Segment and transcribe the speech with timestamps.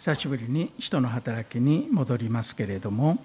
[0.00, 3.22] 久しぶりに使徒の働きに戻りますけれども、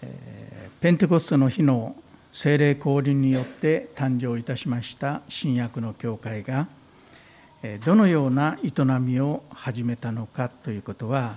[0.00, 1.94] えペンテコステの日の
[2.32, 6.68] 精霊降臨によって誕生いたしました新約の教会が
[7.84, 11.36] どのような営みを始めたのかということは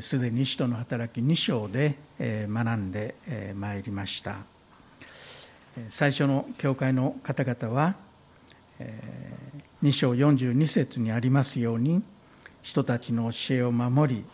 [0.00, 3.14] すでに使徒の働き2章で学んで
[3.54, 4.38] まいりました。
[5.90, 7.94] 最初の教会の方々は
[9.80, 12.02] 2章42節にありますように
[12.64, 14.24] 人たちの教えを守り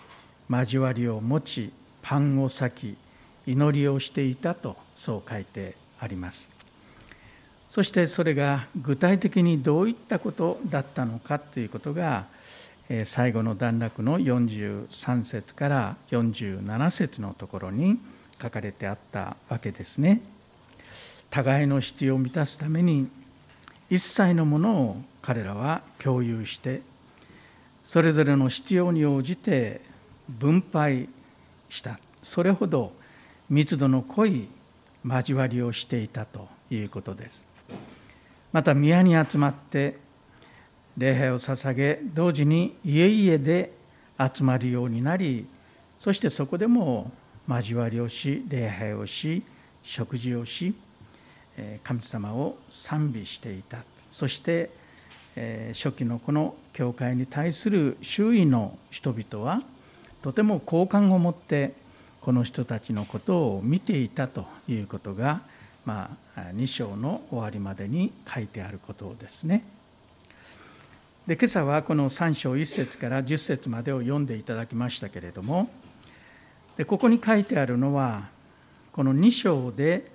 [0.48, 2.97] 交わりを持ちパンを裂き
[3.47, 6.48] 祈りをしていたとそう書いてあります
[7.70, 12.25] そしてそれが具体的にどういったことだったのかということが
[13.05, 18.01] 最後の段落の43節から47節のところに
[18.42, 20.20] 書かれてあったわけですね。
[21.31, 23.09] 互いの必要を満たすために
[23.89, 26.83] 一切のものを彼らは共有して
[27.91, 29.80] それぞれの必要に応じて
[30.29, 31.09] 分配
[31.69, 31.98] した。
[32.23, 32.92] それほど
[33.48, 34.47] 密度の濃い
[35.05, 37.45] 交わりをしていたということです。
[38.53, 39.98] また宮に集まって
[40.97, 43.73] 礼拝を捧げ同時に家々で
[44.20, 45.48] 集まるようになり
[45.98, 47.11] そしてそこでも
[47.48, 49.42] 交わりをし礼拝をし
[49.83, 50.77] 食事をし
[51.83, 53.79] 神様を賛美していた。
[54.12, 54.70] そして
[55.75, 59.62] 初期のこの教会に対する周囲の人々は
[60.23, 61.75] とても好感を持って
[62.20, 65.41] この人たちのことを見ていたということが、
[65.86, 69.64] まあ、2章の終わりまでに書いてあることですね。
[71.27, 75.70] で今朝はこの3章1節から10節までを読んでいただきましたけれども
[76.77, 78.28] でここに書いてあるのは
[78.92, 80.11] この2章で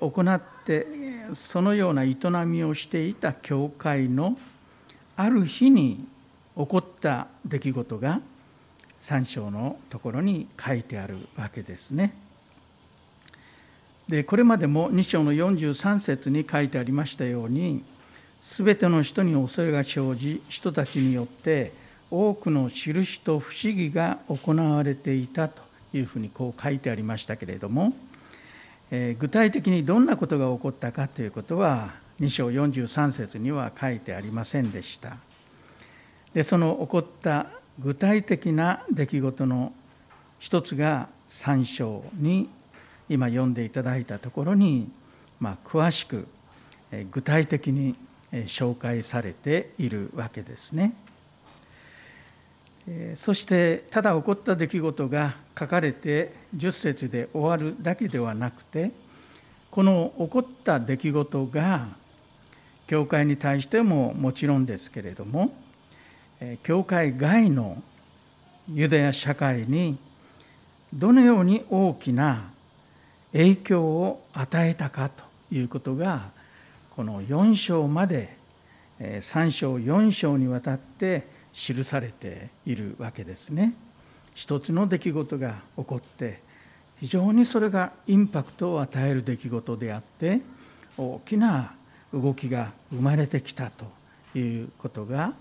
[0.00, 0.86] 行って
[1.34, 4.36] そのような営みをしていた教会の
[5.16, 6.06] ある日に
[6.56, 8.20] 起こった出来事が
[9.04, 12.14] 3章のところに書いてあるわけですね。
[14.08, 17.84] でこれまでも2章の43節に書いてありましたように
[18.42, 21.72] 全ての人に恐れが生じ人たちによって
[22.10, 25.62] 多くの印と不思議が行われていたと
[25.92, 27.92] いうふうにこう書いてありましたけれども
[28.90, 35.16] え具体的にどんなことが起こったかということは2章43節には書いてありませんでした。
[36.34, 37.46] でその起こった
[37.78, 39.72] 具体的な出来事の
[40.38, 42.48] 一つが3章に
[43.08, 44.90] 今読んでいただいたところに、
[45.40, 46.28] まあ、詳しく
[47.10, 47.96] 具体的に
[48.32, 50.94] 紹介されているわけですね。
[53.16, 58.90] そしてただ起こった出来事が書かれて10節で終わるだけではなくて
[59.70, 61.88] この起こった出来事が
[62.86, 65.52] 教会に対してももちろんですけれども
[66.62, 67.80] 教会外の
[68.72, 69.98] ユダヤ社会に
[70.92, 72.50] どのように大きな
[73.32, 75.22] 影響を与えたかと
[75.54, 76.30] いうことが
[76.96, 78.36] この4章まで
[79.00, 83.74] 3章4章にわたって記されているわけですね。
[84.40, 86.40] 一つの出来事が起こって
[86.98, 90.40] 非常にそれがインパクトを与える出来事であって
[90.96, 91.74] 大きな
[92.10, 95.34] 動きが生まれてきたということが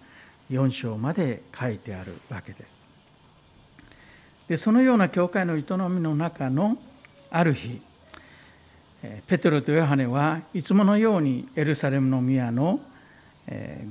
[0.52, 2.78] 4章まで書いてあるわけです。
[4.50, 6.76] でそのような教会の営みの中の
[7.32, 7.80] ある日
[9.28, 12.82] ペテロとヨハネはいつものようにエルサレムの宮の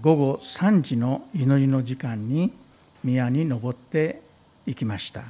[0.02, 2.52] 午後3時の祈りの時間に
[3.02, 4.27] 宮に登って
[4.68, 5.22] いきました、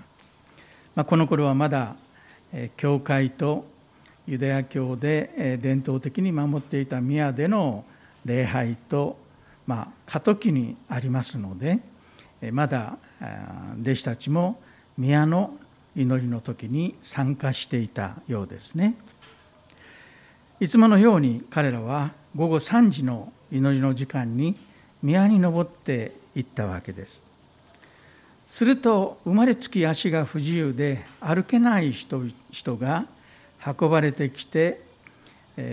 [0.97, 1.94] まあ、この頃はまだ
[2.76, 3.65] 教会と
[4.26, 7.84] ユダヤ教で伝統的に守っていた宮での
[8.25, 9.16] 礼拝と、
[9.66, 11.78] まあ、過渡期にありますので
[12.50, 12.99] まだ
[13.81, 14.60] 弟子たちも
[14.99, 15.56] 宮の
[15.94, 18.97] 祈りの時に参加していたようですね。
[20.60, 24.56] いつものように彼らは午後3時の祈りの時間に
[25.03, 27.28] 宮に登っていったわけです。
[28.49, 33.05] すると生まれつき足が不自由で歩けない人が
[33.65, 34.81] 運ばれてきて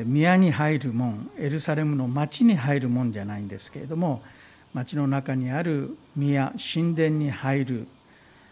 [0.06, 4.22] 宮に入る門エルサレムの町に入る門じゃないんですけれども
[4.74, 7.88] 町の中にある宮神殿に入る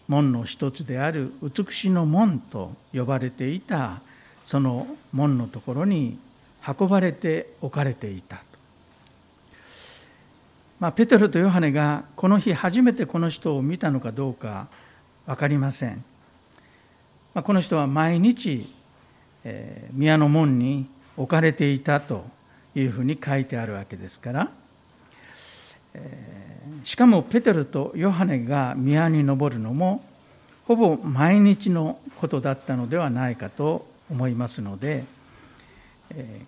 [0.08, 4.02] 門の一つである美しの門と呼ばれていた
[4.46, 6.18] その門のところに
[6.66, 8.42] 運ばれて置かれていた。
[10.83, 14.68] まあ、ペテロとヨハネがこの日初めてこの人を見たのかどうか
[15.25, 16.03] 分かりません、
[17.33, 18.69] まあ、この人は毎日、
[19.45, 22.25] えー、宮の門に置かれていたと
[22.75, 24.51] いうふうに書いてあるわけですから、
[25.94, 30.03] えー、しかもペテロとヨハネが宮に登るのも
[30.68, 35.06] ほぼ毎日のことだったのではないかと思いますので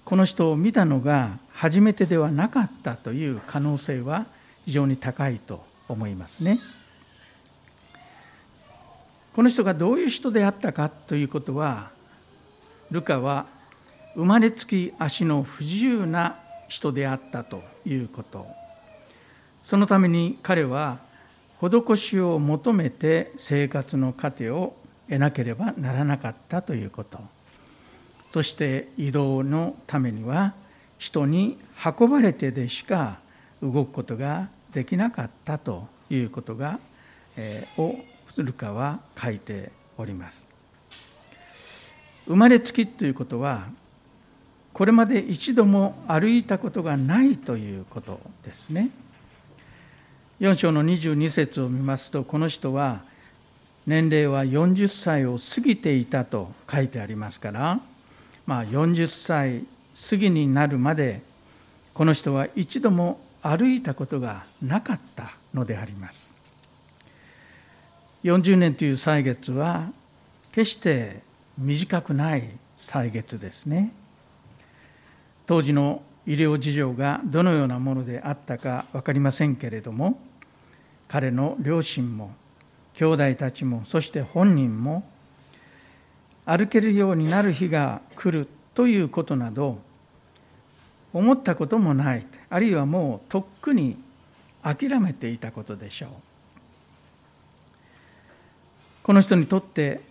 [0.03, 4.25] この人を見たのが初めてではなかったという可能性は
[4.65, 6.59] 非常に高いと思いますね。
[9.35, 11.89] この人がどういう人であったかということは
[12.89, 13.47] ルカは
[14.15, 16.37] 生まれつき足の不自由な
[16.69, 18.47] 人であったということ
[19.61, 20.99] そのために彼は
[21.59, 24.73] 施しを求めて生活の糧を
[25.09, 27.19] 得なければならなかったということ
[28.35, 30.55] そして移動のためには
[30.97, 31.57] 人に
[31.97, 33.19] 運ばれてでしか
[33.63, 36.77] 動くことができなかったということが、
[37.37, 37.97] えー、を
[38.35, 40.43] ルカは書いております。
[42.27, 43.69] 生まれつきということは
[44.73, 48.89] これまで一度も歩いたことがないということですね。
[50.41, 52.99] 4章の22節を見ますとこの人は
[53.87, 57.79] 年齢は40歳を過ぎていたと書いてありますから
[58.45, 59.65] まあ40歳
[60.09, 61.21] 過ぎになるまで
[61.93, 66.31] この人は一度も歩いたことがなかったのであります。
[68.23, 69.89] 40年という歳月は
[70.51, 71.21] 決して
[71.57, 73.91] 短くない歳月ですね。
[75.45, 80.19] 当時の医療事情がどのようなものであったか分かりませんけれども
[81.07, 82.33] 彼の両親も
[82.95, 85.03] 兄弟たちもそして本人も
[86.45, 89.79] 歩けるようになる日が来るということなど
[91.13, 92.25] 思ったこともない。
[92.49, 93.97] あるいはもうとっくに
[94.61, 96.09] 諦めていたことでしょう。
[99.01, 100.01] この人にとって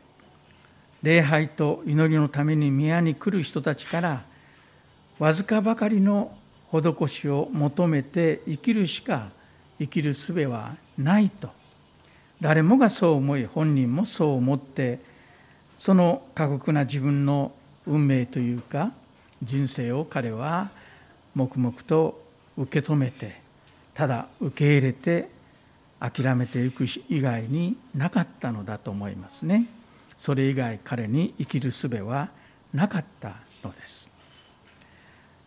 [1.03, 4.23] 礼拝と祈りのために宮に来る人たちから
[5.19, 6.33] わずかばかりの
[6.73, 9.29] 施しを求めて生きるしか
[9.79, 11.51] 生きる術はないと。
[12.41, 15.01] 誰もがそう思い本人もそう思って
[15.79, 17.53] その過酷な自分の
[17.87, 18.93] 運命というか
[19.43, 20.71] 人生を彼は
[21.35, 22.23] 黙々と
[22.57, 23.41] 受け止めて
[23.95, 25.29] ただ受け入れて
[26.01, 29.67] 諦めていく以外になかったのだと思いますね。
[30.21, 32.29] それ以外彼に生きる術は
[32.73, 34.09] なかったのです。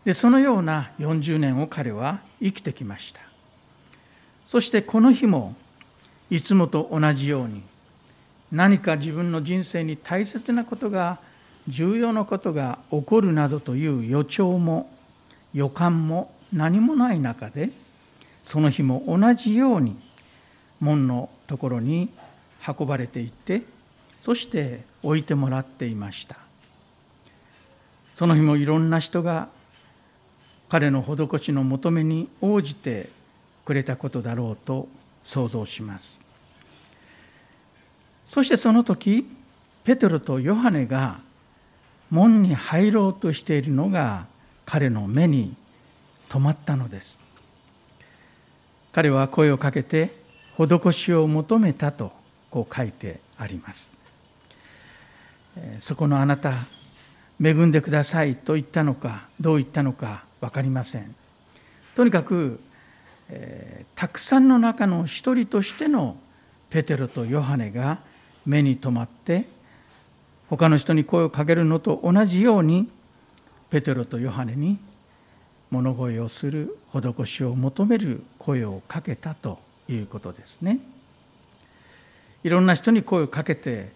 [0.04, 3.20] でそのような40年を彼は生きてきました。
[4.46, 5.54] そしてこの日も
[6.30, 7.62] いつもと同じように
[8.52, 11.18] 何か自分の人生に大切なことが
[11.68, 14.90] 重要なことが起こるなどという予兆も
[15.52, 17.70] 予感も何もない中で
[18.42, 19.96] その日も同じように
[20.80, 22.08] 門のところに
[22.66, 23.62] 運ばれていって
[24.22, 26.36] そして置いてもらっていました。
[28.16, 29.48] その日もいろんな人が
[30.68, 33.10] 彼の施しの求めに応じて
[33.64, 34.88] くれたことだろうと
[35.22, 36.27] 想像します。
[38.28, 39.26] そしてその時
[39.84, 41.18] ペテロとヨハネが
[42.10, 44.26] 門に入ろうとしているのが
[44.66, 45.54] 彼の目に
[46.28, 47.18] 留まったのです。
[48.92, 50.12] 彼は声をかけて
[50.58, 52.12] 施しを求めたと
[52.50, 53.88] こう書いてあります。
[55.80, 56.52] そこのあなた
[57.42, 61.14] 恵んでくださいと言ったのかどう言ったのか分かりません。
[61.96, 62.60] とにかく、
[63.30, 66.16] えー、たくさんの中の一人としての
[66.68, 68.06] ペテロとヨハネが
[68.48, 69.44] 目に留まって
[70.48, 72.90] 他の人に声をかけるのと同じように
[73.68, 74.78] ペテロとヨハネに
[75.70, 80.80] 物乞をする施しを求める声をかけたということですね。
[82.42, 83.92] いろんな人に声をかけて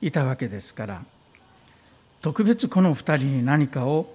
[0.00, 1.02] いたわけですから
[2.22, 4.12] 特別この2人に何かを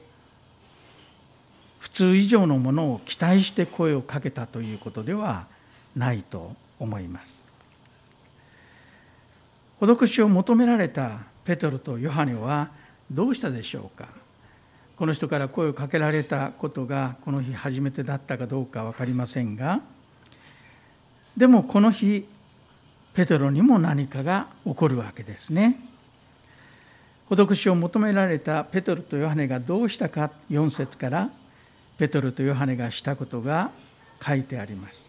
[1.79, 5.47] 普通以上のものを期待して声をかけたということでは
[5.95, 7.48] ないと思います。
[9.79, 12.69] 施しを求められたペトロとヨハネは
[13.09, 14.09] どうしたでしょうか？
[14.97, 19.79] この人から声をかけられたことがこの日初めてだったかどうか分かりませんが
[21.37, 22.27] でもこの日
[23.13, 25.79] ペテロにも何かが起こるわけですね。
[27.29, 31.29] 施しを求められたペテロとヨハネがどうしたか？4節から
[31.97, 33.71] ペテロとヨハネがしたことが
[34.21, 35.08] 書いてあります。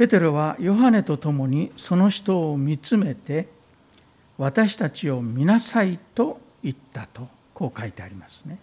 [0.00, 3.48] ペテロはヨハネと共にその人を見つめて
[4.38, 8.56] 私たちを見なさいと言ったとこう書いてありますね。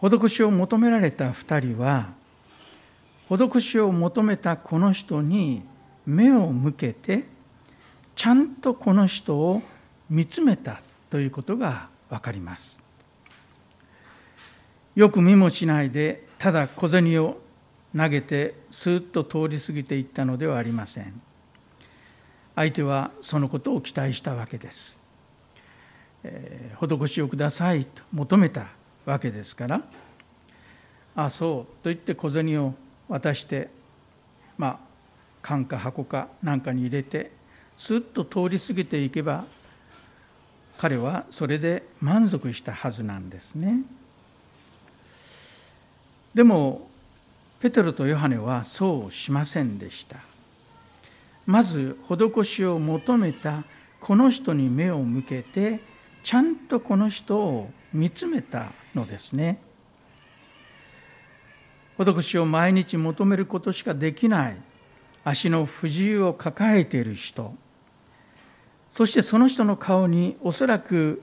[0.00, 2.08] 施しを求められた2人は
[3.28, 5.62] 施しを求めたこの人に
[6.06, 7.24] 目を向けて
[8.14, 9.60] ちゃんとこの人を
[10.08, 12.78] 見つめたということが分かります。
[14.94, 17.44] よく見もしないでただ小銭を
[17.96, 21.20] 投げてスーッと通り過ぎていったのではありません。
[22.54, 24.98] 相手はそのことを期待したわけです、
[26.24, 28.64] えー、施しをくださいと求めた
[29.04, 29.82] わけですから
[31.14, 31.84] ああそう。
[31.84, 32.74] と言って小銭を
[33.08, 33.68] 渡して
[34.56, 34.78] まあ
[35.42, 37.30] 缶か箱かなんかに入れて
[37.76, 39.44] スッと通り過ぎていけば
[40.78, 43.82] 彼はそれで満足したはずなんですね。
[46.34, 46.88] でも
[47.60, 50.18] ペテロとヨハネはそうしませんでした。
[51.46, 53.64] まず施しを求めた
[54.00, 55.80] この人に目を向けて
[56.22, 59.58] ちゃんとこの人を見つめたのですね。
[61.98, 64.56] 施しを毎日求めることしかできない
[65.24, 67.54] 足の不自由を抱えている人
[68.92, 71.22] そしてその人の顔におそらく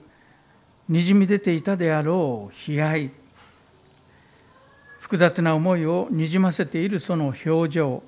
[0.88, 3.10] にじみ出ていたであろう悲哀
[5.04, 8.02] 複雑な思いをにじませているその表情。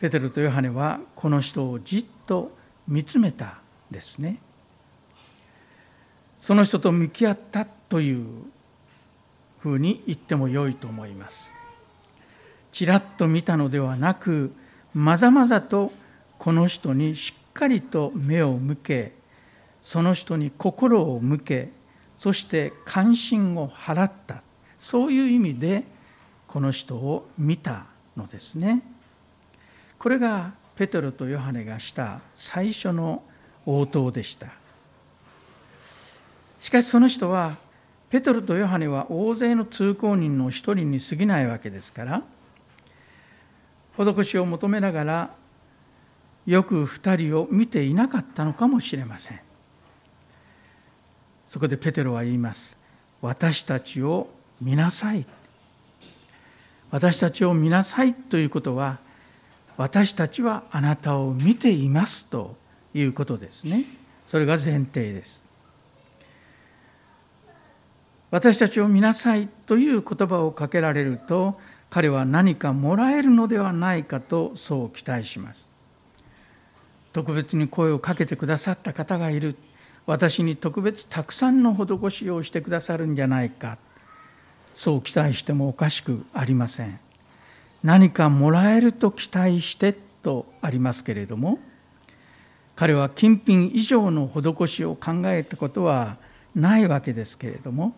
[0.00, 2.50] ペテロとヨハネはこの人をじっと
[2.88, 3.58] 見つめた
[3.90, 4.38] ですね。
[6.40, 8.24] その人と向き合ったという
[9.58, 11.50] ふうに言ってもよいと思います。
[12.72, 14.54] ちらっと見たのではなく
[14.94, 15.92] まざまざと
[16.38, 19.12] この人にしっかりと目を向け
[19.82, 21.72] その人に心を向け
[22.18, 24.43] そして関心を払った。
[24.84, 25.82] そういう意味で
[26.46, 27.86] この人を見た
[28.18, 28.82] のですね。
[29.98, 33.22] これがペテロとヨハネがした最初の
[33.64, 34.48] 応答でした。
[36.60, 37.56] しかしその人は
[38.10, 42.22] ペテロとヨハネは大勢の通行人の一人に過ぎないわけですから
[43.96, 45.34] 施しを求めながら
[46.44, 49.40] よく二人を見ていなかったのかもしれません。
[51.48, 52.76] そこでペテロは言います。
[53.22, 54.28] 私たちを
[54.64, 55.26] 見なさい。
[56.90, 58.98] 私たちを見なさいということは
[59.76, 62.56] 私たちはあなたを見ていますと
[62.94, 63.84] いうことですね。
[64.26, 65.42] それが前提です。
[68.30, 75.68] 私たちを見なさいという言葉をかけられると彼は何かもらえるのではないかとそう期待します。
[77.12, 79.56] 特別に声をかけてくださった方がいる。
[80.06, 83.78] 私に特別たくさんの施しをしてくださるんじゃないか。
[84.74, 86.98] そう期待してもおかしくありません。
[87.82, 91.58] 何かもらえると期待してとありますけれども
[92.74, 96.16] 彼は金品以上の施しを考えたことは
[96.56, 97.94] ないわけですけれども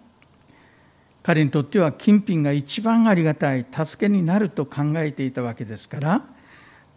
[1.22, 6.22] 彼にとっては金品が一番ありがたい助けになると考えていたわけですから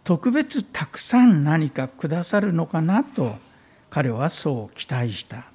[0.04, 3.36] 特別たくさん何かくださるのかなと
[3.88, 5.46] 彼はそう期待した。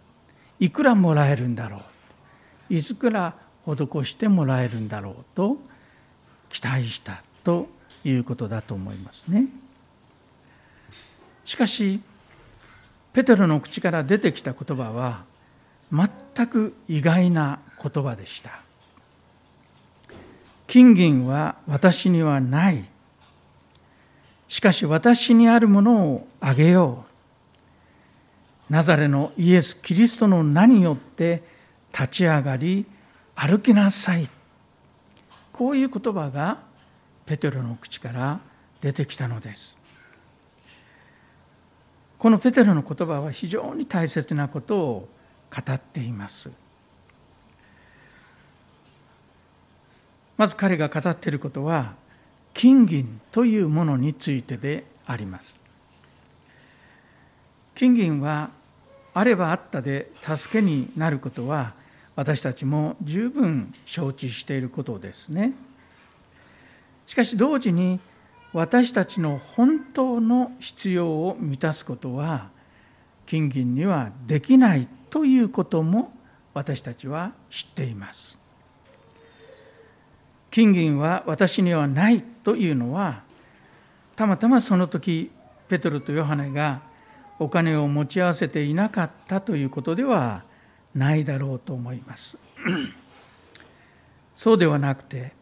[0.59, 1.81] いくらもらえるんだろ
[2.69, 2.73] う。
[2.73, 3.33] いつくら
[3.65, 5.57] 施してもらえるんだろうと
[6.49, 7.67] 期待したと
[8.03, 9.47] いうことだと思いますね
[11.43, 12.01] しかし
[13.13, 15.23] ペテロの口から出てきた言葉は
[15.91, 18.65] 全く意外な言葉でした
[20.67, 22.83] 金銀は私にはない。
[24.47, 27.05] しかし私にあるものをあげよ
[28.69, 28.73] う。
[28.73, 31.43] ナザレのイエス・キリストの名によって
[31.91, 32.85] 立ち上がり
[33.35, 34.29] 歩きなさい。
[35.53, 36.59] こういう言葉が
[37.25, 38.39] ペテロの口から
[38.81, 39.77] 出てきたのです。
[42.17, 45.09] このペテロの言葉は非常に大切なことを
[45.53, 46.49] 語っています。
[50.37, 51.93] まず彼が語っていることは
[52.53, 55.55] 金銀というものについてであります
[57.75, 58.49] 金銀は
[59.13, 61.73] あればあったで助けになることは
[62.15, 65.53] 私たちも十分承知していることですね。
[67.07, 67.99] しかし同時に
[68.53, 72.49] 私たちの本当の必要を満たすことは
[73.25, 76.13] 金銀にはできないということも
[76.53, 78.37] 私たちは知っています。
[80.51, 83.23] 金銀は私にはないというのは
[84.15, 85.29] たまたまその時
[85.67, 86.79] ペトロとヨハネが
[87.39, 90.43] お金を持ち合わせていなかったということでは
[90.95, 92.37] ないだろうと思います。
[94.35, 95.33] そうではなくて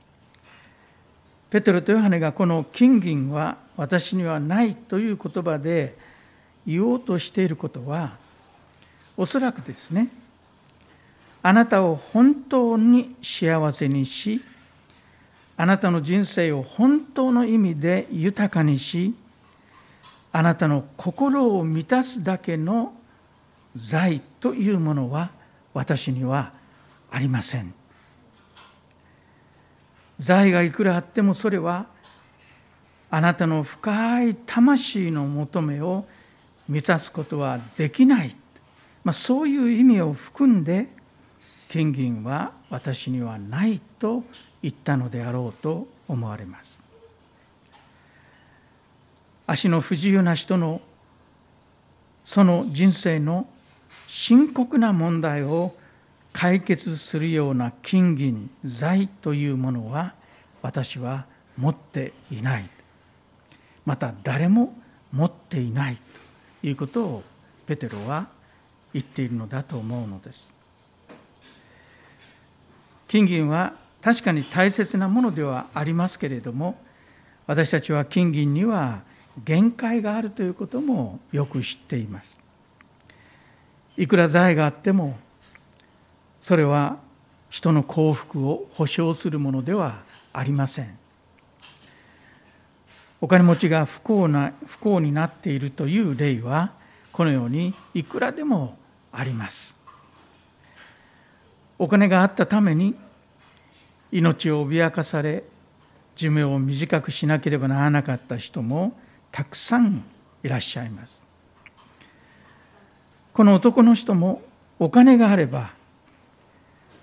[1.49, 5.95] ペトロとヨハネがこの金銀は私にはないという言葉で
[6.65, 8.17] 言おうとしていることは
[9.17, 10.09] おそらくですね
[11.41, 14.41] あなたを本当に幸せにし
[15.57, 19.13] あなたの人生を本当の意味で豊かにし
[20.31, 22.93] あなたの心を満たすだけの
[23.75, 25.29] 財というものは
[25.73, 26.51] 私には
[27.11, 27.73] ありません。
[30.19, 31.87] 財がいくらあってもそれは
[33.09, 36.05] あなたの深い魂の求めを
[36.67, 38.35] 満たすことはできない、
[39.03, 40.87] まあ、そういう意味を含んで
[41.69, 44.23] 金銀は私にはないと
[44.61, 46.79] 言ったのであろうと思われます。
[49.45, 50.81] 足の不自由な人の
[52.23, 53.47] その人生の
[54.15, 55.73] 深刻な問題を
[56.33, 60.13] 解決するような金銀財というものは
[60.61, 61.25] 私は
[61.57, 62.69] 持っていない。
[63.87, 64.77] また誰も
[65.11, 65.97] 持っていない
[66.61, 67.23] ということを
[67.65, 68.27] ペテロは
[68.93, 70.47] 言っているのだと思うのです。
[73.07, 76.79] 金銀は確かに大切なものではありますけれども
[77.47, 79.01] 私たちは金銀には
[79.43, 82.42] 限界があるということもよく知っています。
[83.97, 85.17] いくら財があっても
[86.41, 86.97] それは
[87.49, 90.01] 人の幸福を保証するものでは
[90.33, 90.97] ありません。
[93.21, 96.73] お金持ちが不幸な不幸になっているという例は
[97.13, 98.77] このようにいくらでも
[99.13, 99.75] あります。
[101.79, 102.95] お金があったために
[104.11, 105.43] 命を脅かされ
[106.17, 108.97] 寿命を短くしなければならなかった人も
[109.31, 110.03] たくさん
[110.43, 111.22] いらっしゃいます。
[113.33, 114.41] この男の人も
[114.79, 115.71] お金があれば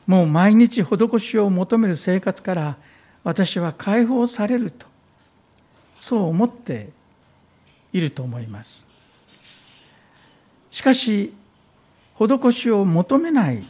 [0.07, 2.77] もう毎日施しを求める生活から
[3.23, 4.87] 私は解放されると
[5.95, 6.89] そう思って
[7.93, 8.87] いると思います。
[10.71, 11.35] しかし
[12.19, 13.63] 施しを求めない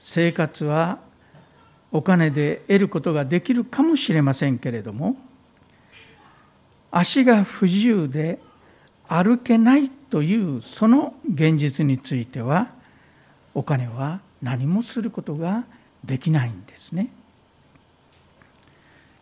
[0.00, 0.98] 生活は
[1.92, 5.16] お金で得ることができるかもしれませんけれども
[6.90, 8.38] 足が不自由で
[9.06, 12.68] 歩けないというその現実については
[13.54, 15.64] お金は何もすることが
[16.04, 17.08] できないんですね。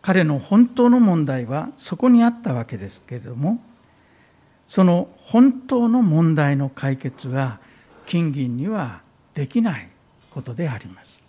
[0.01, 3.59] 彼の本当の問題はそこにあったわけですけれども
[4.67, 7.59] その本当の問題の解決は
[8.05, 9.01] 金銀には
[9.33, 9.89] できない
[10.29, 11.23] ことであります。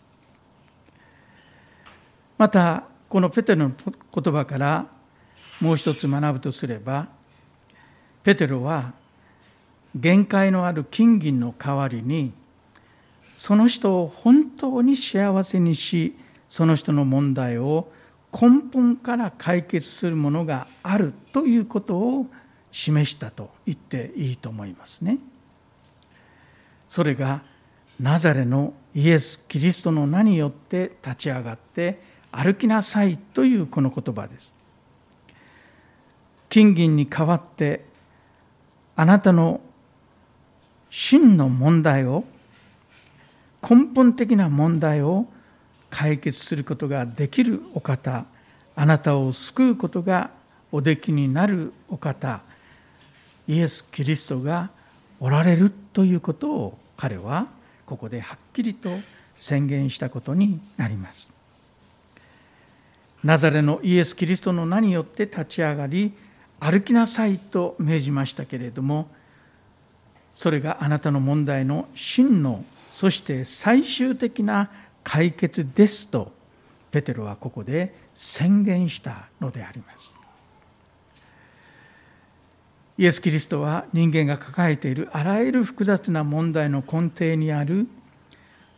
[2.36, 4.86] またこのペテロの言葉から
[5.60, 7.08] もう一つ学ぶとすれば
[8.22, 8.92] ペテロは
[9.96, 12.32] 限界のある金銀の代わりに
[13.38, 16.14] その人を本当に幸せにし
[16.48, 17.88] その人の問題を
[18.32, 22.26] 根本から解決するものがあるということを
[22.70, 25.18] 示したと言っていいと思いますね。
[26.88, 27.42] それが
[27.98, 34.52] ナザレのイエス・キリストの名によって立ち上がって歩きなさいというこの言葉です。
[36.50, 37.86] 金銀に代わって
[38.94, 39.60] あなたの
[40.90, 42.24] 真の問題を
[43.68, 45.26] 根本的な問題を
[45.90, 48.24] 解決することができるお方
[48.74, 50.30] あなたを救うことが
[50.70, 52.42] おできになるお方
[53.48, 54.70] イエス・キリストが
[55.20, 57.46] おられるということを彼は
[57.86, 58.90] ここではっきりと
[59.40, 61.28] 宣言したことになります。
[63.22, 66.12] ナザレのイエス・キリストの名によって立ち上がり
[66.60, 69.08] 歩きなさいと命じましたけれども
[70.36, 74.70] それがあなたの問題の真のそして最終的な
[75.02, 76.30] 解決ですと
[76.90, 80.14] ペテロはここで宣言したのであります。
[82.98, 87.86] イエス・キリストは人間が抱えているあらゆる複雑な問題の根底にある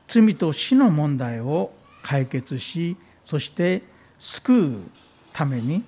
[0.09, 3.83] 罪と死の問題を解決しそして
[4.19, 4.79] 救う
[5.33, 5.85] ために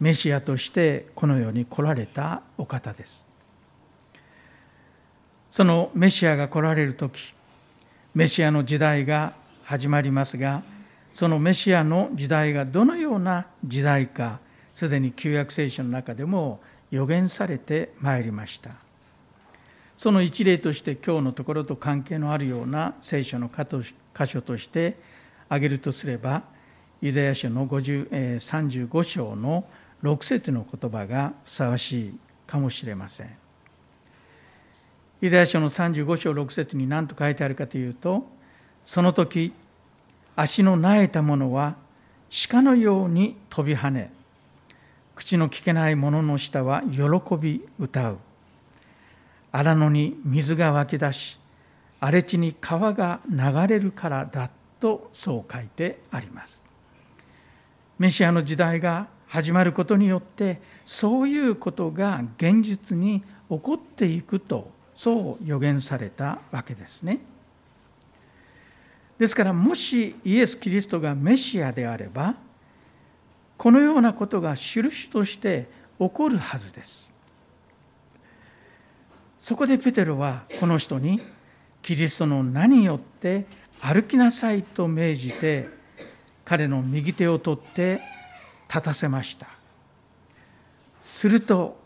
[0.00, 3.29] メシアとしてこの世に来られたお方です。
[5.50, 7.34] そのメシアが来られる時
[8.14, 9.34] メシアの時代が
[9.64, 10.62] 始まりますが
[11.12, 14.38] そのメシアの時代がどのような時代か
[14.74, 16.60] すでに旧約聖書の中でも
[16.90, 18.70] 予言されてまいりました
[19.96, 24.96] その一例として今日のところと関係のあるような聖書の箇所として
[25.48, 26.42] 挙げるとすれば
[27.02, 29.64] イザヤ書の35章の
[30.02, 33.49] 6節の言葉がふさわしいかもしれません。
[35.22, 38.26] イザヤ書の35章6節に何と書いてあるかというと
[38.84, 39.52] その時
[40.34, 41.76] 足の苗えた者は
[42.48, 44.12] 鹿のように飛び跳ね
[45.14, 48.18] 口の聞けない者の下は喜び歌う。
[49.52, 51.38] 荒野に水が湧き出し
[51.98, 54.48] 荒れ地に川が流れるからだ
[54.80, 56.58] とそう書いてあります。
[57.98, 67.20] メシアの時代が始まることによってそういうことが現実に起こっていくとそう予言されたわけですね。
[69.18, 72.34] ですからもしイエス・キリストがメシアであれば
[73.56, 77.12] このようなことが印として起こるはずです
[79.40, 81.20] そこでペテロはこの人に
[81.82, 83.44] キリストの名によって
[83.78, 85.68] 歩きなさいと命じて
[86.46, 88.00] 彼の右手を取って
[88.68, 89.48] 立たせました
[91.02, 91.78] すると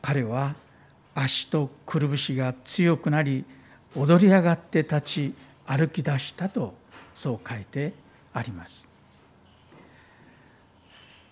[0.00, 0.54] 彼は
[1.20, 3.44] 足とくるぶしが強くなり
[3.96, 5.34] 踊り上がって立ち
[5.66, 6.74] 歩き出したと
[7.16, 7.92] そう書いて
[8.32, 8.86] あります。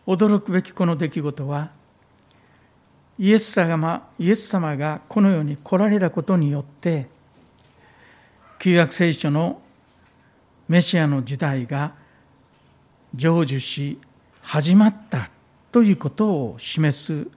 [0.06, 1.70] 驚くべきこの出来事は
[3.18, 7.08] イエス様イエス様がこの世に来られたことによって
[8.58, 9.60] 旧約聖書の
[10.68, 11.94] メシアの時代が
[13.14, 13.98] 成就し
[14.42, 15.30] 始まった
[15.72, 17.28] ということを示す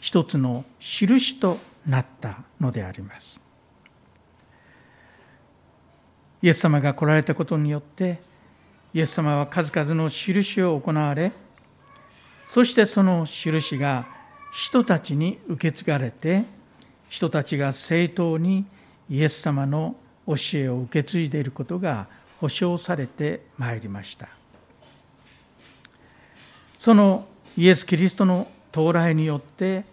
[0.00, 3.44] 一つの印となったのであります。
[6.44, 8.20] イエス様が来られたことによって
[8.92, 11.32] イエス様は数々の印を行われ
[12.50, 14.06] そしてその印が
[14.52, 16.44] 人たちに受け継がれて
[17.08, 18.66] 人たちが正当に
[19.08, 22.08] イエス様の教えを受け継いでいることが
[22.42, 24.28] 保証されてまいりました
[26.76, 29.86] そのイエス・キリストの到来によって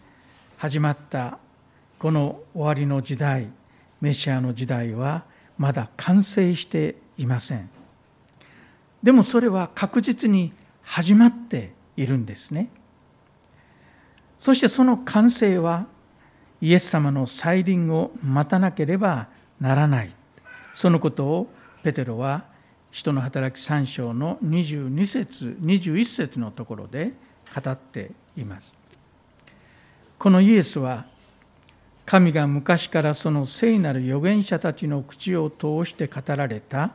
[0.57, 1.37] 始まった
[2.01, 3.51] この終わりの時代
[4.01, 5.23] メシアの時代は
[5.55, 7.69] まだ完成していません。
[9.03, 12.69] でもそれは確実に始まっているんですね。
[14.39, 15.85] そしてその完成は
[16.59, 19.27] イエス様の再臨を待たなければ
[19.59, 20.11] ならない。
[20.73, 22.45] そのことをペテロは
[22.89, 27.11] 人の働き3章の22節21節のところで
[27.53, 28.73] 語っています。
[30.17, 31.10] このイエスは
[32.05, 36.91] 神が昔からその聖なる預言者たちの口を通して語られた。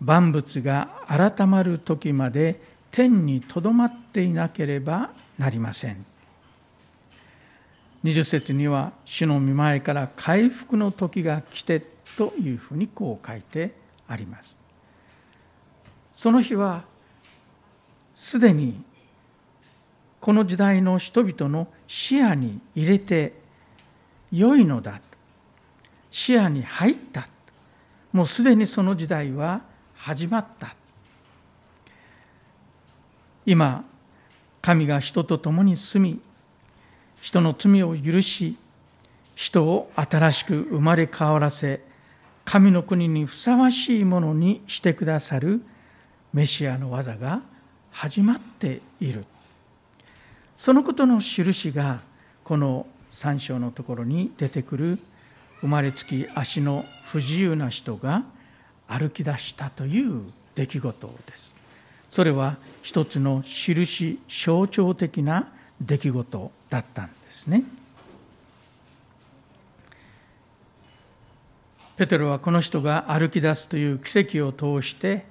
[0.00, 2.60] 万物が改まる時まで
[2.90, 6.04] 天にとどまっていなければなりません。
[8.04, 11.82] 20節には主の御前から回復の時が来て
[12.16, 13.74] というふうにこう書いて
[14.06, 14.56] あります。
[16.14, 16.84] その日は
[18.14, 18.82] すでに
[20.20, 23.32] この時代の人々の視野に入れて
[24.32, 25.00] 良いのだ。
[26.10, 27.28] 視野に入った。
[28.12, 29.62] もうすでにその時代は
[29.94, 30.74] 始まった。
[33.44, 33.84] 今
[34.60, 36.20] 神が人と共に住み
[37.22, 38.58] 人の罪を許し
[39.34, 41.80] 人を新しく生まれ変わらせ
[42.44, 45.62] 神の国にふさわしいものにしてくださる
[46.32, 47.40] メシアの技が
[47.90, 49.24] 始まっている。
[50.56, 52.00] そのことの印が
[52.44, 52.86] この
[53.18, 54.98] 3章のところに出てくる
[55.60, 58.22] 生まれつき足の不自由な人が
[58.86, 60.22] 歩き出したという
[60.54, 61.52] 出来事です。
[62.10, 65.48] それは一つの印象徴的な
[65.80, 67.64] 出来事だったんですね。
[71.96, 75.26] ペテロはこの人が歩き出すという奇跡を通して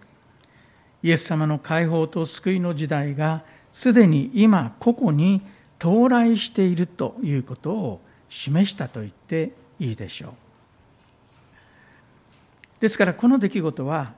[1.02, 5.42] イエス様の解放と救いの時代がすでに今ここに
[5.80, 10.32] 到来しているということを示したと言っていいでしょう。
[12.80, 14.14] ですからこの出来事は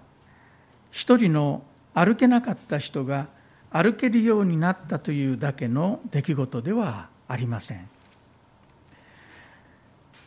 [0.92, 3.28] 一人の歩けなかった人が
[3.72, 7.88] 歩けるようになったというだけの出来事ではありません。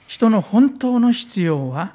[0.07, 1.95] 人の本当の必要は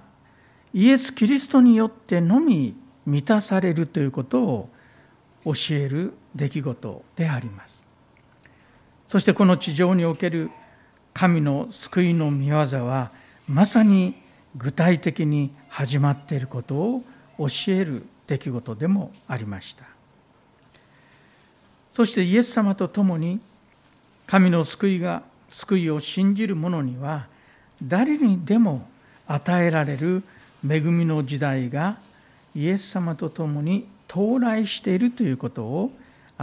[0.74, 4.70] イエス・キリストによってのみ満たされるということを
[5.46, 7.77] 教える出来事であります。
[9.08, 10.52] そしてこの地上における
[11.14, 13.12] 神の救いの御業は
[13.48, 14.16] まさに
[14.56, 17.04] 具体的に始まっていることを
[17.38, 19.86] 教える出来事でもありました。
[21.94, 23.40] そしてイエス様と共に
[24.28, 27.28] 神の救いが救いを信じる者には
[27.82, 28.88] 誰にでも
[29.26, 30.24] 与えられる
[30.70, 31.98] 恵みの時代が
[32.54, 35.92] イエス様と共に到来しているということを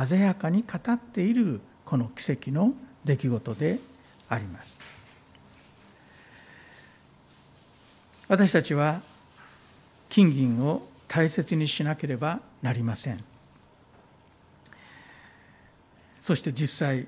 [0.08, 2.72] 鮮やかに語っているこの奇跡の
[3.04, 3.78] 出来事で
[4.28, 4.78] あります。
[8.28, 9.02] 私たちは
[10.08, 13.22] 金銀を大切にしなければなりません。
[16.22, 17.06] そして実際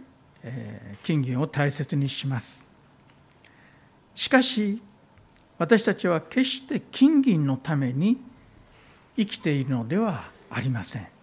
[1.03, 2.63] 金銀を大切にします。
[4.15, 4.83] しかし
[5.59, 8.19] 私たちは決して金銀のために
[9.17, 11.16] 生きているのではありません。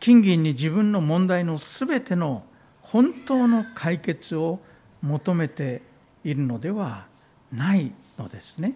[0.00, 2.42] 金銀に自分の問題のすべての
[2.80, 4.58] 本当の解決を
[5.02, 5.82] 求めて
[6.24, 7.06] いるのでは
[7.52, 8.74] ないのですね。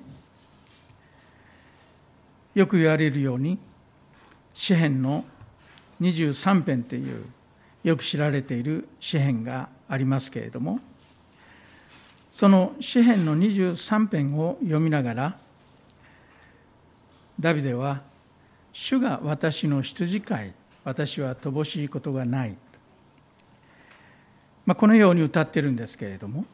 [2.55, 3.59] よく言われるように
[4.55, 5.25] 詩篇の
[6.01, 7.25] 23編という
[7.83, 10.79] よく知られている詩編がありますけれども
[12.33, 15.37] その詩編の23編を読みながら
[17.41, 18.03] ダビデは
[18.73, 20.55] 「主が私の羊飼い
[20.85, 22.57] 私は乏しいことがない」
[24.67, 26.47] まあ、このように歌ってるんですけれども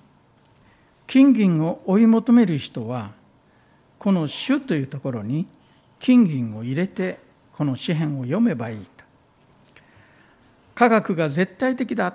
[1.07, 3.13] 金銀を追い求める人は
[3.99, 5.47] この「主」というところに
[5.99, 7.19] 金銀を入れて
[7.53, 9.05] この詩篇を読めばいいと。
[10.75, 12.15] 科学が絶対的だ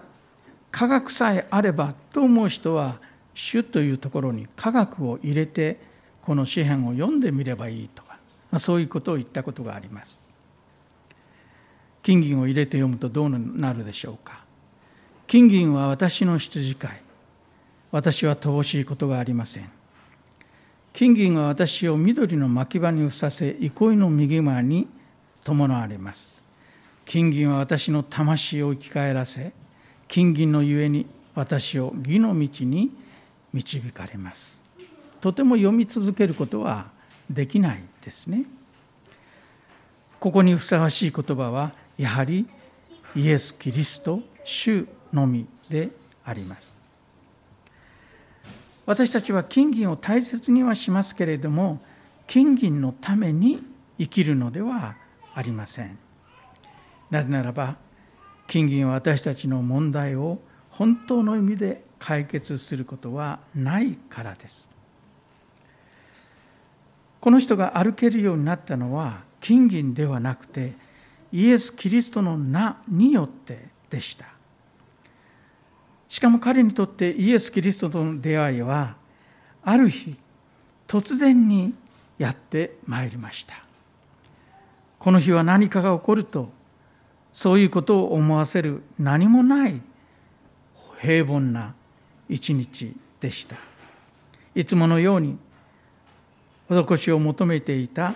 [0.72, 3.00] 科学さえあればと思う人は
[3.36, 5.80] 「主」というところに科学を入れて
[6.24, 8.18] この詩篇を読んでみればいいとか、
[8.50, 10.25] まあ、そういうことを言ったことがあります。
[12.06, 14.46] 金銀を入れて読むとどうなるでしょうか？
[15.26, 17.02] 金銀は私の羊飼い。
[17.92, 19.68] 私は乏しいことがありません。
[20.94, 24.88] 金銀は私を緑の牧場にふさせ憩いの右側に
[25.44, 26.40] 伴われます。
[27.06, 29.52] 金銀は私の魂を生き返らせ
[30.08, 32.92] 金銀のゆえに私を義の道に
[33.52, 34.62] 導かれます。
[35.22, 36.86] とても読み続けることは
[37.32, 38.44] できないですね。
[40.20, 42.48] ここにふさわしい言葉はやはり
[43.16, 45.90] イエス・キリスト主のみで
[46.24, 46.74] あります。
[48.86, 51.82] 私たちは金銀を大切にはしますけれども
[52.28, 53.64] 金銀のために
[53.98, 54.96] 生きるのでは
[55.34, 55.98] ありません。
[57.10, 57.78] なぜならば
[58.48, 64.68] 金銀は私たちの問題を本当の意味で解決することはないからです。
[67.22, 70.74] この人が歩けるようになったのは金銀ではなくて
[71.36, 74.26] イエス・キリストの名によってでした。
[76.08, 78.96] しかも彼にとってイエス・キリストとの出会いは
[79.62, 80.16] ある日
[80.88, 81.74] 突然に
[82.18, 83.54] やってまいりました。
[84.98, 86.48] この日は何かが起こると
[87.34, 89.82] そういうことを思わせる何もない
[91.02, 91.74] 平凡な
[92.30, 93.58] 一日でした。
[94.56, 95.38] いつものように
[96.70, 98.14] 施しを求めていた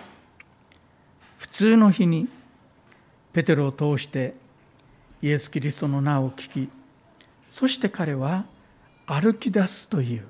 [1.36, 2.26] 普通の日に
[3.32, 4.34] ペテロを通して
[5.22, 6.68] イエス・キリストの名を聞き
[7.50, 8.44] そして彼は
[9.06, 10.24] 歩き出すという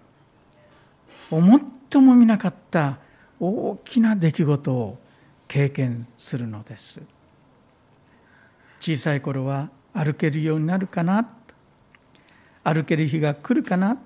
[1.30, 2.98] 思ってもみなかった
[3.38, 4.98] 大きな出来事を
[5.48, 7.00] 経験するのです。
[8.80, 11.28] 小さい頃は歩けるようになるかな？
[12.62, 13.96] 歩ける日が来るかな？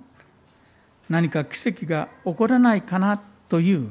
[1.09, 3.21] 何か奇跡が起こらないかな？
[3.49, 3.91] という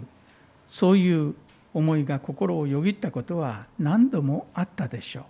[0.68, 1.36] そういう
[1.74, 5.24] 思いが心をよぎったことは何度もあったでしょう。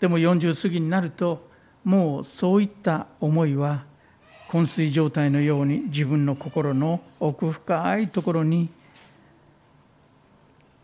[0.00, 1.48] でも40過ぎになると
[1.84, 3.84] もうそういった思いは
[4.48, 8.68] 昏睡状態のように自分の心の奥深いところに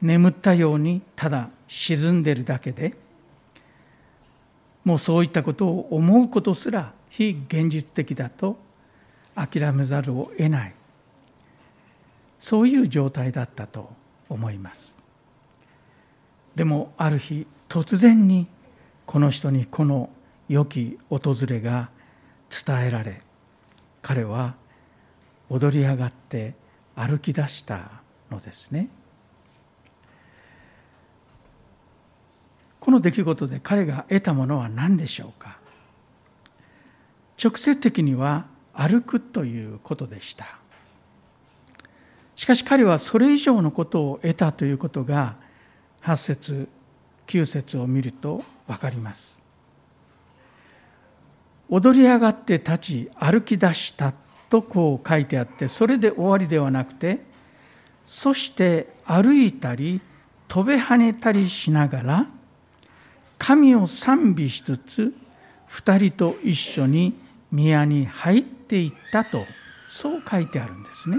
[0.00, 2.94] 眠ったようにただ沈んでるだけで
[4.84, 8.56] もうそういったことを思うことすら非現実的だと
[9.34, 10.74] 諦めざるを得ない。
[12.38, 13.90] そういう状態だったと。
[14.28, 14.94] 思います。
[16.54, 18.48] でもある日突然に
[19.06, 20.10] この人にこの
[20.48, 21.90] 良き訪れが
[22.50, 23.22] 伝えられ
[24.02, 24.54] 彼は
[25.50, 26.54] 踊り上がって
[26.94, 27.90] 歩き出した
[28.30, 28.88] のですね。
[32.80, 35.58] この出来事で彼が得たものは何でしょうか。
[37.42, 40.57] 直接的には歩くということでした。
[42.38, 45.34] しかし彼はそれ以上のことを得たということが
[46.02, 46.68] 8節
[47.26, 49.42] 9節を見ると分かります
[51.68, 54.14] 踊り上がって立ち歩き出した
[54.48, 57.18] とこう書いてあってそれで終わりではなくて
[58.06, 60.00] そして歩いたり
[60.46, 62.26] 飛べ跳ねたりしながら
[63.36, 65.12] 神を賛美しつつ
[65.66, 67.14] 二人と一緒に
[67.50, 69.44] 宮に入っていったと
[69.88, 71.16] そう書いてあるんですね。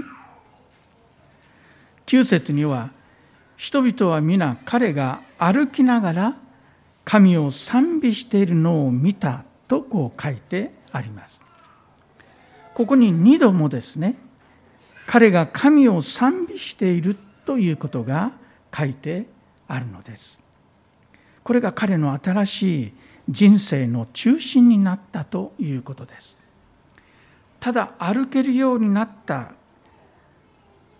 [2.10, 2.90] 9節には
[3.56, 6.36] 人々は皆彼が歩きながら
[7.04, 11.40] 神を賛美しているのを見たとこう書いてあります。
[12.74, 14.16] ここに2度もですね
[15.06, 18.32] 彼が神を賛美しているということが
[18.76, 19.26] 書いて
[19.68, 20.36] あるのです。
[21.44, 22.92] これが彼の新しい
[23.28, 26.36] 人生の中心になったということです。
[27.60, 29.52] ただ歩けるようになった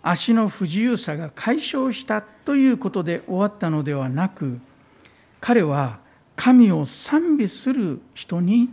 [0.03, 4.59] 足の不自由さが解消したということで終わったのではなく
[5.39, 5.99] 彼は
[6.35, 8.69] 神を賛美する人に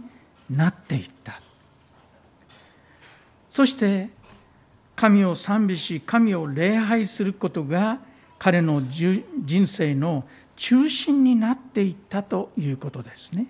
[0.49, 1.41] なっていった。
[3.51, 4.09] そして
[4.97, 7.99] 神を賛美し神を礼拝することが
[8.38, 10.25] 彼の人生の
[10.57, 13.47] 中心になっていったということですね。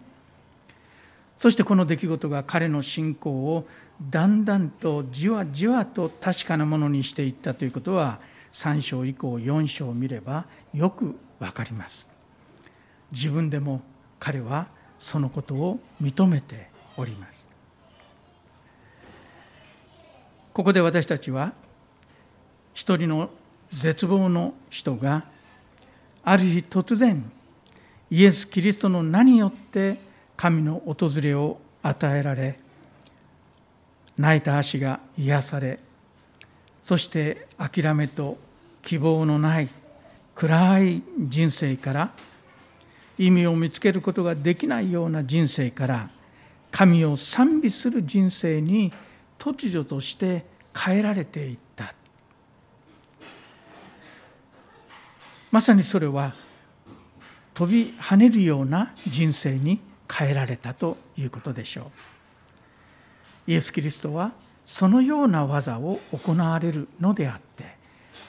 [1.39, 3.67] そしてこの出来事が彼の信仰を
[4.01, 8.21] だんだんとじわじわと確かなものにしていったということは
[8.53, 12.07] 3章以降4章を見ればよくわかります。
[13.11, 13.83] 自分でも
[14.21, 17.47] 彼はそのことを認めております。
[20.53, 21.53] ここで私たちは
[22.75, 23.31] 一人の
[23.73, 25.25] 絶望の人が
[26.25, 27.31] ある日突然
[28.11, 29.99] イエス・キリストの名によって
[30.37, 32.59] 神の訪れを与えられ
[34.19, 35.79] 泣いた足が癒され
[36.85, 38.39] そして諦めと
[38.83, 39.69] 希望のない
[40.35, 42.13] 暗い人生から
[43.19, 46.11] 意味を見つけることができないような人生から
[46.71, 48.93] 神を賛美する人生に
[49.39, 51.95] 突如として変えられていった。
[55.51, 56.35] まさにそれは
[57.55, 62.18] 飛び跳ねるような人生に変えられたということでしょう。
[63.49, 64.33] イエス・キリストは
[64.63, 67.65] そのような技を行われるのであって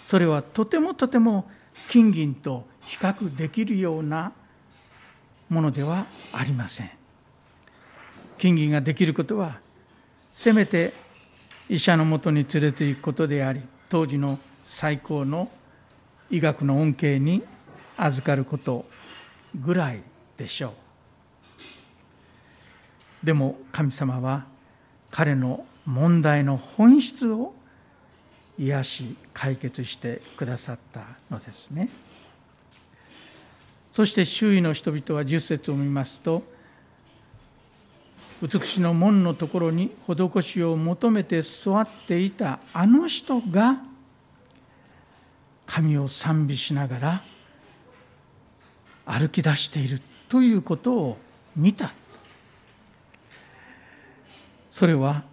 [0.05, 1.51] それはとてもとても
[1.89, 4.31] 金銀と比較できるような
[5.49, 6.91] ものではありません。
[8.37, 9.59] 金銀ができることは
[10.31, 10.93] せめて
[11.67, 15.51] 医者のもとに連れて行くことであり当時の最高の
[16.31, 17.43] 医学の恩恵に
[17.97, 18.85] 預かること
[19.53, 20.01] ぐらい
[20.37, 20.69] でしょ
[23.23, 23.25] う。
[23.25, 24.45] でも神様は
[25.11, 27.53] 彼の問題の本質を
[28.57, 31.89] 癒し解決してくださったのですね。
[33.91, 36.43] そして周囲の人々は10節を見ますと
[38.41, 43.77] 美しの門のところに施しを求めて座っていたあの人が
[45.65, 47.23] 神を賛美しながら
[49.05, 51.17] 歩き出しているということを
[51.55, 51.91] 見た。
[54.79, 55.23] それは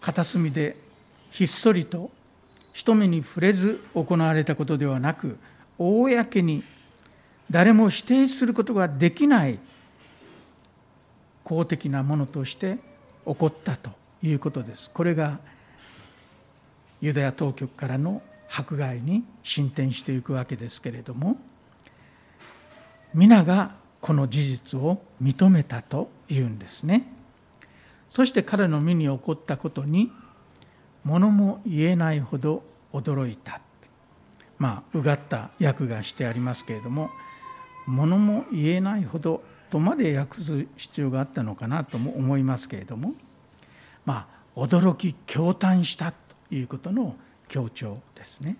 [0.00, 0.74] 片隅で
[1.32, 2.10] ひっそりと
[2.72, 5.36] 人目に触れず行われたことではなく
[5.76, 6.64] 公に
[7.50, 9.58] 誰も否定することができない
[11.44, 12.78] 公的なものとして
[13.26, 13.90] 起こったと
[14.22, 14.90] いうことです。
[14.90, 15.38] これが
[17.02, 21.36] ユダヤ当局からの迫害に進展していくわけですけれども
[23.12, 27.19] 皆がこの事実を認めたというんですね。
[28.10, 30.10] そして彼の身に起こったことに
[31.04, 33.60] 物も言えないほど驚いた
[34.58, 37.08] まあうがった訳がしてありますけれども
[37.86, 43.14] 物も言えないほどとまで訳す必要があったのかなとも思いますけれども
[44.04, 47.16] まあ驚き驚嘆したということの
[47.48, 48.56] 強調ですね。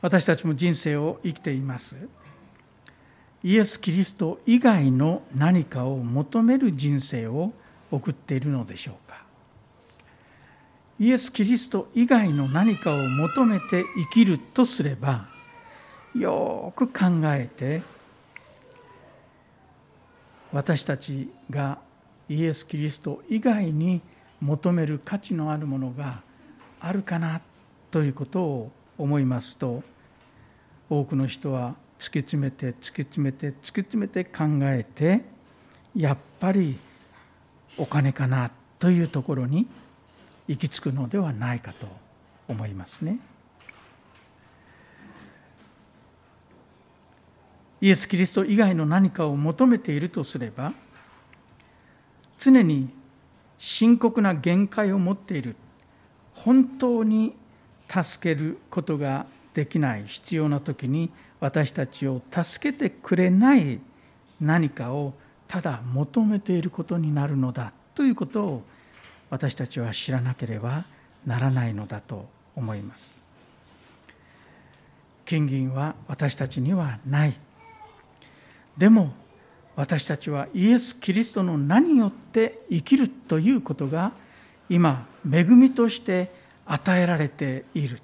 [0.00, 1.96] 私たちも人生を生きています。
[3.44, 7.52] イエス・キリスト以外の何かを求める人生を
[7.90, 9.22] 送っているのでしょうか？
[10.98, 15.26] イエス・キリスト以外の何かを求めて生きるとすれば
[16.14, 17.82] よく考えて
[20.50, 21.78] 私たちが
[22.30, 24.00] イエス・キリスト以外に
[24.40, 26.22] 求める価値のあるものが
[26.80, 27.42] あるかな
[27.90, 29.82] ということを思いますと
[30.88, 31.74] 多くの人は
[32.04, 35.22] 突き詰めて突き詰めて突き詰めて考えて
[35.96, 36.78] やっぱり
[37.78, 39.66] お金かなというところに
[40.46, 41.86] 行き着くのではないかと
[42.46, 43.18] 思いますね。
[47.80, 50.72] イエス・キリスト以外の何かを求めているとすれば
[52.38, 52.90] 常に
[53.58, 55.56] 深刻な限界を持っている
[56.34, 57.34] 本当に
[57.88, 61.10] 助けることができない必要な時に
[61.44, 63.78] 私たちを助けてくれない
[64.40, 65.12] 何かを
[65.46, 68.62] ただ求めていることになるのだということを
[69.28, 70.86] 私たちは知らなければ
[71.26, 73.12] ならないのだと思います。
[75.26, 77.34] 金銀は私たちにはない
[78.78, 79.12] でも
[79.76, 84.12] 私たちはイエス・キリストの名によって生きるということが
[84.70, 86.30] 今恵みとして
[86.64, 88.00] 与えられている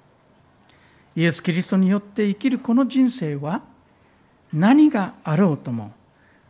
[1.15, 3.61] イエス・キリストによって生きるこの人生は
[4.53, 5.91] 何があろうとも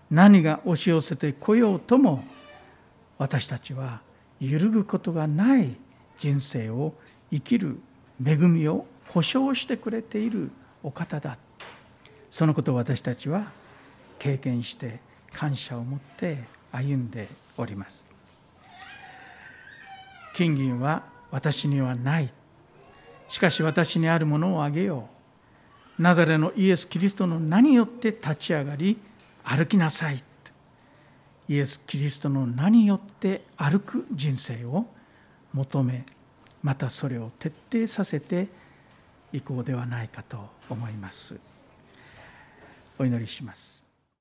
[0.10, 2.24] 何が押し寄せてこようとも
[3.18, 4.02] 私たちは
[4.40, 5.76] 揺るぐことがない
[6.18, 6.94] 人生を
[7.32, 7.80] 生きる
[8.24, 10.52] 恵みを保証してくれている
[10.84, 11.38] お方だ。
[12.30, 13.52] そのことを私たちは
[14.20, 15.00] 経験して
[15.34, 18.04] 感謝を持って歩んでおります。
[20.36, 22.30] 金銀は私にはない。
[23.32, 25.08] しかし私にあるものをあげよ
[25.98, 26.02] う。
[26.02, 29.00] ナザレのイエス・キリストの名によって立ち上がり
[29.42, 30.22] 歩きなさい。
[31.48, 34.86] イエス・キリストの名によって歩く人生を
[35.54, 36.06] 求め
[36.62, 38.50] またそれを徹底させて
[39.32, 40.38] いこうではないかと
[40.70, 41.38] 思います。
[43.00, 43.81] お祈りします。